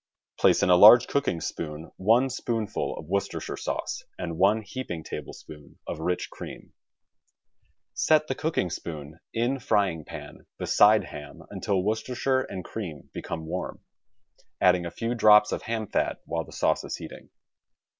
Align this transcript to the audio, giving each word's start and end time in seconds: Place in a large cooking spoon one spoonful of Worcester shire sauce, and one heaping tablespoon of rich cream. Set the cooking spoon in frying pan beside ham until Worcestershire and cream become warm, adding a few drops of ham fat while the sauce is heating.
Place 0.39 0.63
in 0.63 0.71
a 0.71 0.75
large 0.75 1.05
cooking 1.05 1.39
spoon 1.41 1.91
one 1.95 2.31
spoonful 2.31 2.97
of 2.97 3.05
Worcester 3.05 3.39
shire 3.39 3.55
sauce, 3.55 4.03
and 4.17 4.39
one 4.39 4.63
heaping 4.63 5.03
tablespoon 5.03 5.77
of 5.85 5.99
rich 5.99 6.31
cream. 6.31 6.73
Set 7.93 8.25
the 8.25 8.33
cooking 8.33 8.71
spoon 8.71 9.19
in 9.31 9.59
frying 9.59 10.03
pan 10.03 10.47
beside 10.57 11.03
ham 11.03 11.43
until 11.51 11.83
Worcestershire 11.83 12.41
and 12.41 12.65
cream 12.65 13.11
become 13.13 13.45
warm, 13.45 13.81
adding 14.59 14.87
a 14.87 14.89
few 14.89 15.13
drops 15.13 15.51
of 15.51 15.61
ham 15.61 15.85
fat 15.85 16.19
while 16.25 16.45
the 16.45 16.51
sauce 16.51 16.83
is 16.83 16.95
heating. 16.95 17.29